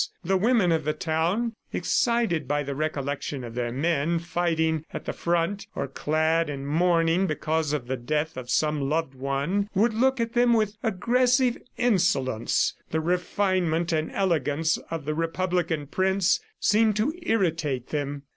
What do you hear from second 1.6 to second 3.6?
excited by the recollection of